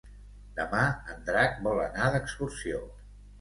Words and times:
Demà 0.59 0.79
en 1.15 1.19
Drac 1.27 1.59
vol 1.67 1.83
anar 1.85 2.09
d'excursió. 2.17 2.83